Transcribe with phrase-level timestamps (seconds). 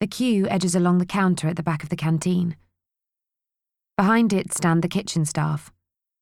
[0.00, 2.56] The queue edges along the counter at the back of the canteen.
[3.98, 5.70] Behind it stand the kitchen staff,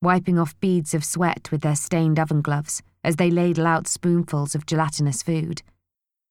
[0.01, 4.53] wiping off beads of sweat with their stained oven gloves as they ladle out spoonfuls
[4.53, 5.61] of gelatinous food.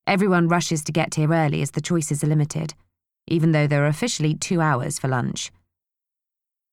[0.06, 2.74] Everyone rushes to get here early as the choices are limited,
[3.26, 5.50] even though there are officially two hours for lunch.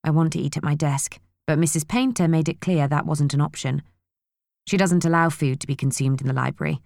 [0.03, 1.87] I want to eat at my desk, but Mrs.
[1.87, 3.81] Painter made it clear that wasn't an option.
[4.67, 6.81] She doesn't allow food to be consumed in the library.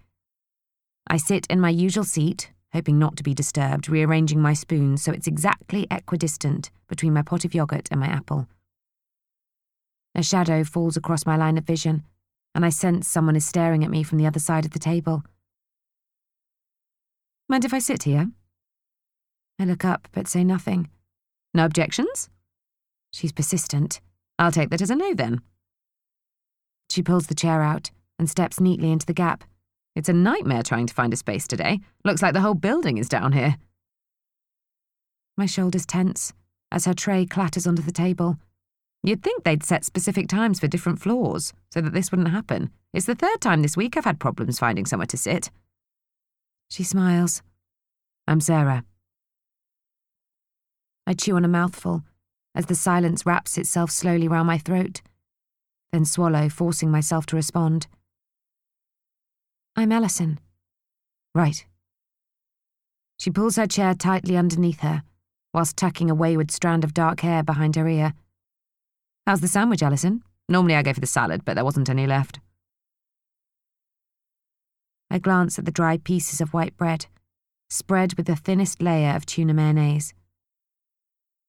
[1.08, 5.12] I sit in my usual seat, hoping not to be disturbed, rearranging my spoon so
[5.12, 8.46] it's exactly equidistant between my pot of yogurt and my apple.
[10.14, 12.02] A shadow falls across my line of vision,
[12.54, 15.22] and I sense someone is staring at me from the other side of the table.
[17.48, 18.30] Mind if I sit here?
[19.58, 20.88] I look up but say nothing.
[21.52, 22.28] No objections?
[23.12, 24.00] She's persistent.
[24.38, 25.40] I'll take that as a no then.
[26.90, 29.44] She pulls the chair out and steps neatly into the gap.
[29.96, 31.80] It's a nightmare trying to find a space today.
[32.04, 33.56] Looks like the whole building is down here.
[35.36, 36.32] My shoulders tense
[36.70, 38.36] as her tray clatters onto the table.
[39.02, 42.70] You'd think they'd set specific times for different floors so that this wouldn't happen.
[42.92, 45.50] It's the third time this week I've had problems finding somewhere to sit.
[46.68, 47.42] She smiles.
[48.28, 48.84] I'm Sarah.
[51.06, 52.04] I chew on a mouthful
[52.54, 55.02] as the silence wraps itself slowly round my throat,
[55.92, 57.86] then swallow, forcing myself to respond.
[59.80, 60.38] I'm Alison.
[61.34, 61.64] Right.
[63.18, 65.04] She pulls her chair tightly underneath her,
[65.54, 68.12] whilst tucking a wayward strand of dark hair behind her ear.
[69.26, 70.22] How's the sandwich, Alison?
[70.50, 72.40] Normally I go for the salad, but there wasn't any left.
[75.10, 77.06] I glance at the dry pieces of white bread,
[77.70, 80.12] spread with the thinnest layer of tuna mayonnaise.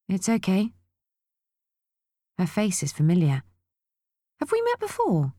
[0.08, 0.72] It's okay.
[2.38, 3.44] Her face is familiar.
[4.40, 5.34] Have we met before?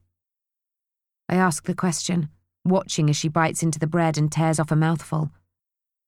[1.30, 2.28] I ask the question,
[2.64, 5.30] watching as she bites into the bread and tears off a mouthful,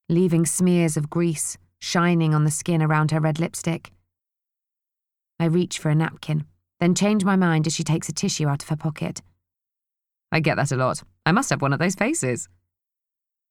[0.09, 3.93] leaving smears of grease shining on the skin around her red lipstick.
[5.39, 6.47] I reach for a napkin,
[6.81, 9.21] then change my mind as she takes a tissue out of her pocket.
[10.33, 11.03] I get that a lot.
[11.27, 12.49] I must have one of those faces.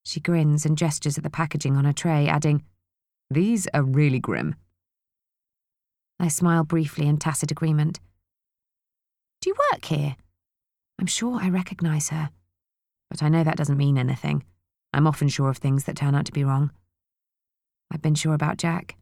[0.04, 2.64] She grins and gestures at the packaging on her tray, adding,
[3.30, 4.56] These are really grim.
[6.20, 8.00] I smile briefly in tacit agreement.
[9.42, 10.16] Do you work here?
[11.00, 12.30] I'm sure I recognise her.
[13.14, 14.44] But I know that doesn't mean anything.
[14.92, 16.72] I'm often sure of things that turn out to be wrong.
[17.92, 18.98] I've been sure about Jack.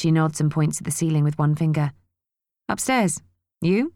[0.00, 1.92] She nods and points at the ceiling with one finger.
[2.68, 3.22] Upstairs.
[3.60, 3.94] You?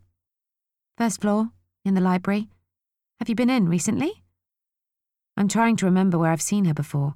[0.97, 1.49] First floor,
[1.84, 2.50] in the library.
[3.19, 4.22] Have you been in recently?
[5.37, 7.15] I'm trying to remember where I've seen her before.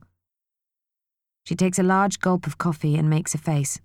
[1.47, 3.81] She takes a large gulp of coffee and makes a face.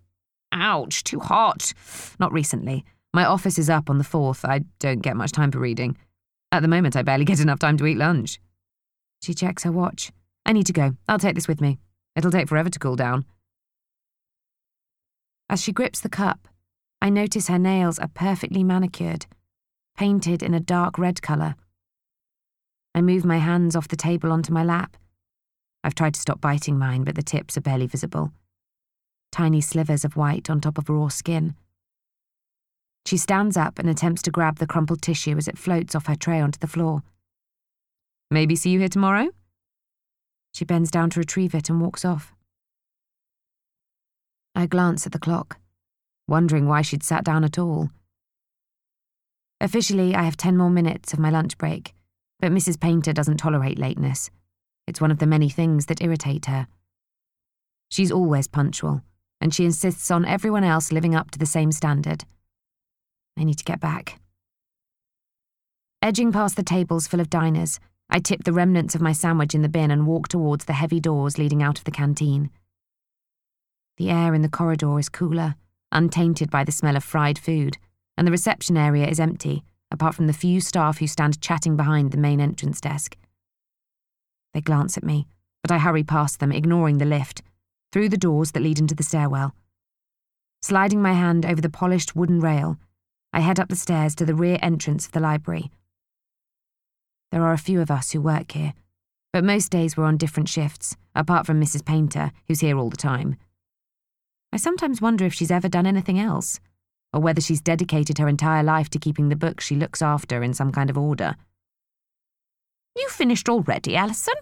[0.51, 1.75] Ouch, too hot.
[2.19, 2.85] Not recently.
[3.13, 4.49] My office is up on the 4th.
[4.49, 5.95] I don't get much time for reading.
[6.51, 8.39] At the moment, I barely get enough time to eat lunch.
[9.21, 10.11] She checks her watch.
[10.45, 10.95] I need to go.
[11.07, 11.79] I'll take this with me.
[12.15, 13.25] It'll take forever to cool down.
[15.49, 16.47] As she grips the cup,
[17.01, 19.27] I notice her nails are perfectly manicured,
[19.95, 21.55] painted in a dark red colour.
[22.95, 24.97] I move my hands off the table onto my lap.
[25.83, 28.31] I've tried to stop biting mine, but the tips are barely visible.
[29.31, 31.55] Tiny slivers of white on top of raw skin.
[33.07, 36.15] She stands up and attempts to grab the crumpled tissue as it floats off her
[36.17, 37.03] tray onto the floor.
[38.29, 39.29] Maybe see you here tomorrow?
[40.53, 42.35] She bends down to retrieve it and walks off.
[44.53, 45.57] I glance at the clock,
[46.27, 47.91] wondering why she'd sat down at all.
[49.61, 51.93] Officially, I have 10 more minutes of my lunch break,
[52.41, 52.77] but Mrs.
[52.77, 54.31] Painter doesn't tolerate lateness.
[54.85, 56.67] It's one of the many things that irritate her.
[57.89, 59.01] She's always punctual,
[59.39, 62.25] and she insists on everyone else living up to the same standard.
[63.37, 64.19] I need to get back.
[66.01, 69.61] Edging past the tables full of diners, I tip the remnants of my sandwich in
[69.61, 72.49] the bin and walk towards the heavy doors leading out of the canteen.
[73.97, 75.55] The air in the corridor is cooler,
[75.91, 77.77] untainted by the smell of fried food,
[78.17, 82.11] and the reception area is empty, apart from the few staff who stand chatting behind
[82.11, 83.17] the main entrance desk.
[84.53, 85.27] They glance at me,
[85.61, 87.41] but I hurry past them, ignoring the lift,
[87.91, 89.53] through the doors that lead into the stairwell.
[90.61, 92.77] Sliding my hand over the polished wooden rail,
[93.37, 95.69] I head up the stairs to the rear entrance of the library.
[97.31, 98.73] There are a few of us who work here,
[99.31, 101.85] but most days we're on different shifts, apart from Mrs.
[101.85, 103.35] Painter, who's here all the time.
[104.51, 106.59] I sometimes wonder if she's ever done anything else,
[107.13, 110.55] or whether she's dedicated her entire life to keeping the books she looks after in
[110.55, 111.35] some kind of order.
[112.95, 114.33] You finished already, Alison?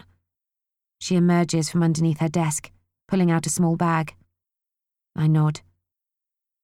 [1.01, 2.71] She emerges from underneath her desk,
[3.09, 4.15] pulling out a small bag.
[5.17, 5.59] I nod.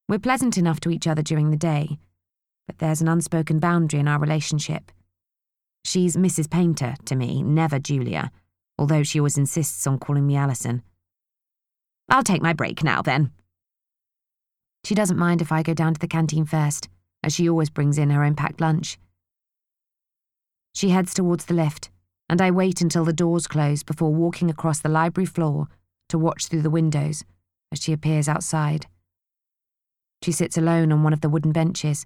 [0.07, 1.99] We're pleasant enough to each other during the day,
[2.71, 4.93] but there's an unspoken boundary in our relationship.
[5.83, 6.49] She's Mrs.
[6.49, 8.31] Painter to me, never Julia,
[8.77, 10.81] although she always insists on calling me Alison.
[12.07, 13.31] I'll take my break now then.
[14.85, 16.87] She doesn't mind if I go down to the canteen first,
[17.23, 18.97] as she always brings in her own packed lunch.
[20.73, 21.89] She heads towards the lift,
[22.29, 25.67] and I wait until the doors close before walking across the library floor
[26.07, 27.25] to watch through the windows
[27.73, 28.85] as she appears outside.
[30.23, 32.05] She sits alone on one of the wooden benches,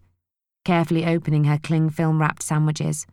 [0.65, 3.07] carefully opening her cling film wrapped sandwiches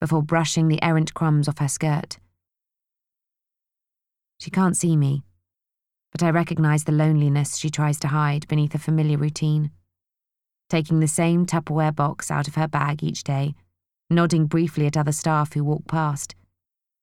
[0.00, 2.18] before brushing the errant crumbs off her skirt.
[4.38, 5.24] She can't see me,
[6.12, 9.70] but I recognize the loneliness she tries to hide beneath a familiar routine.
[10.68, 13.54] Taking the same Tupperware box out of her bag each day,
[14.10, 16.34] nodding briefly at other staff who walk past,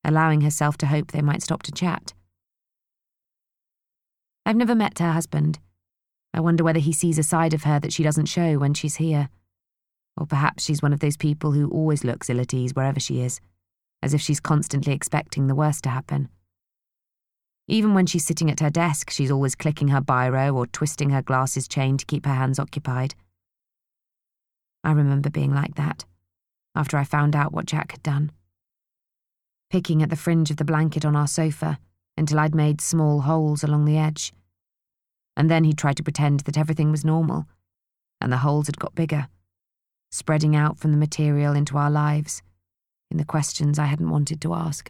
[0.03, 2.13] allowing herself to hope they might stop to chat.
[4.45, 5.59] I've never met her husband.
[6.33, 8.97] I wonder whether he sees a side of her that she doesn't show when she's
[8.97, 9.29] here.
[10.17, 13.21] Or perhaps she's one of those people who always looks ill at ease wherever she
[13.21, 13.41] is,
[14.01, 16.29] as if she's constantly expecting the worst to happen.
[17.67, 21.21] Even when she's sitting at her desk, she's always clicking her biro or twisting her
[21.21, 23.15] glasses chain to keep her hands occupied.
[24.83, 26.05] I remember being like that,
[26.75, 28.31] after I found out what Jack had done.
[29.71, 31.79] Picking at the fringe of the blanket on our sofa
[32.15, 34.31] until I'd made small holes along the edge.
[35.35, 37.47] And then he tried to pretend that everything was normal,
[38.21, 39.27] and the holes had got bigger,
[40.15, 42.41] spreading out from the material into our lives,
[43.11, 44.89] in the questions I hadn't wanted to ask.